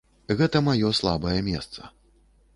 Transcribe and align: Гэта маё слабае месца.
Гэта 0.39 0.61
маё 0.69 0.91
слабае 1.01 1.37
месца. 1.51 1.93